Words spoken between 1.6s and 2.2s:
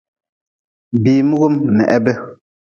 n heb.